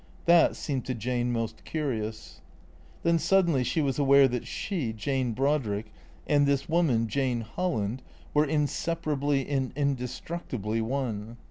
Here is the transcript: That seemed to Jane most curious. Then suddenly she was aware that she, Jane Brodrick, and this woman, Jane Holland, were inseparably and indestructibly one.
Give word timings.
That 0.25 0.55
seemed 0.55 0.83
to 0.85 0.95
Jane 0.95 1.31
most 1.31 1.63
curious. 1.63 2.41
Then 3.03 3.19
suddenly 3.19 3.63
she 3.63 3.81
was 3.81 3.99
aware 3.99 4.27
that 4.29 4.47
she, 4.47 4.93
Jane 4.93 5.33
Brodrick, 5.35 5.93
and 6.25 6.47
this 6.47 6.67
woman, 6.67 7.07
Jane 7.07 7.41
Holland, 7.41 8.01
were 8.33 8.45
inseparably 8.45 9.47
and 9.47 9.71
indestructibly 9.75 10.81
one. 10.81 11.37